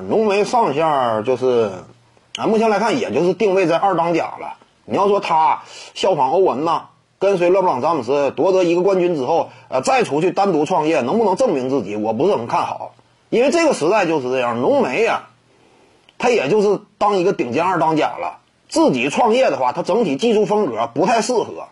[0.00, 1.72] 浓眉上线就是，
[2.36, 4.58] 啊，目前来看也就是定位在二当家了。
[4.84, 5.62] 你要说他
[5.94, 11.96] 效仿欧文呐，跟随勒布朗詹姆斯夺得一个冠军之后，呃，再出去单独创业，能不能证明自己？
[11.96, 12.94] 我不是很看好，
[13.28, 15.28] 因为这个时代就是这样，浓眉呀，
[16.18, 18.38] 他也就是当一个顶尖二当家了。
[18.68, 21.68] 自己创业的话，他整体技术风格不太适合，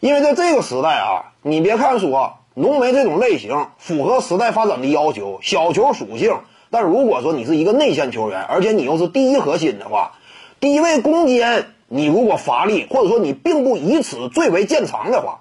[0.00, 6.38] 因为在这个时代啊，你别看说浓眉这种类型符合时代发展的要求，小球属性。
[6.70, 10.16] 但如果说你是一个内线球员，而且你又是第一核心的话，
[10.60, 15.40] 低位攻坚，你如果乏力，或者说你并不以此最为见长的话，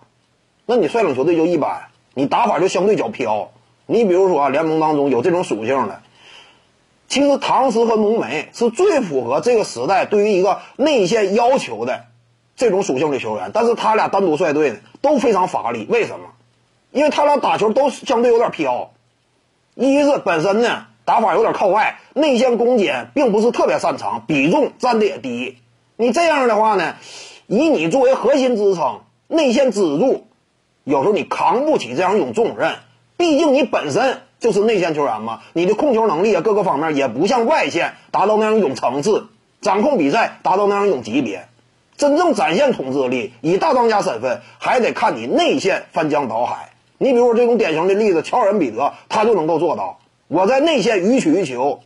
[0.65, 3.51] 那你率领球队就一般，你打法就相对较飘。
[3.85, 6.01] 你比如说啊，联盟当中有这种属性的，
[7.07, 12.05] 其实唐斯和浓眉是最符合这个时代对于一个内线要求的
[12.55, 15.85] 这种属性的球员，但是他俩单独率队呢都非常乏力。
[15.89, 16.25] 为什么？
[16.91, 18.91] 因为他俩打球都相对有点飘，
[19.75, 20.85] 一是本身呢。
[21.07, 25.55] 打法有点靠外，内线攻坚并不是特别擅长，比重占的也低。
[25.95, 26.95] 你这样的话呢，
[27.47, 30.27] 以你作为核心支撑，内线支柱，
[30.83, 32.75] 有时候你扛不起这样一种重任。
[33.15, 39.27] 毕竟你本身就是内线球员嘛，你的控球能力啊，各个方面也不像外线达到那样一种层次，
[39.61, 41.47] 掌控比赛达到那样一种级别。
[41.95, 46.73] 真正展现统治力，以大当家身份，还得看你内线翻江倒海。
[46.97, 49.99] 你比如说这种典型的例子，乔尔恩彼得，他就能够做到。
[50.27, 51.81] 我在内线予取予求，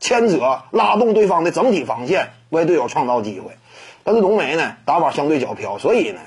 [0.00, 3.52] 牵扯拉动对方的整体防线，为队友创造机会。
[4.02, 6.20] 但是浓眉呢，打法相对较飘，所以呢，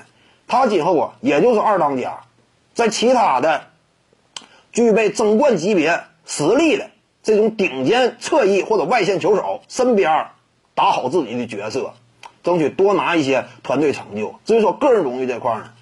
[0.46, 2.20] 他今后啊，也就是二当家，
[2.74, 3.64] 在其他的
[4.70, 6.90] 具备争冠级别实力的
[7.22, 10.28] 这种顶尖侧翼或者外线球手身边
[10.74, 11.92] 打好自己的角色，
[12.42, 14.36] 争取多拿一些团队成就。
[14.46, 15.72] 至于说个人荣誉这块呢，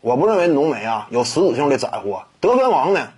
[0.00, 2.24] 我不认为浓眉啊有实质性的斩获。
[2.40, 3.10] 得分王呢？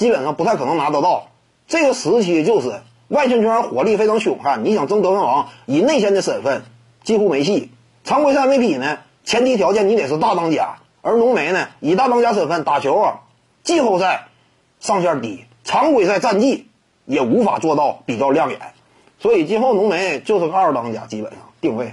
[0.00, 1.28] 基本上不太可能拿得到。
[1.68, 6.62] 这个时期就是外线球员火力非常凶悍，你想争得分王，以内线的身份
[7.04, 7.70] 几乎没戏。
[8.02, 13.20] 常规赛 MVP 呢，前提条件你得是大当家，而浓眉呢，以大当家身份打球啊，
[13.62, 14.28] 季后赛
[14.80, 16.68] 上限低，常规赛战绩
[17.04, 18.58] 也无法做到比较亮眼，
[19.18, 21.92] 所以今后浓眉就是个二当家，基本上定位。